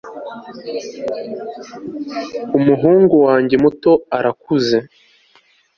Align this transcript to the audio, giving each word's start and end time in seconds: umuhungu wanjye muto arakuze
umuhungu 2.57 3.15
wanjye 3.25 3.55
muto 3.63 3.91
arakuze 4.17 4.77